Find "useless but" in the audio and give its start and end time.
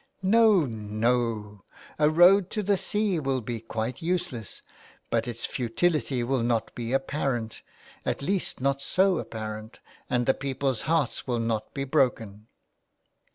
4.01-5.27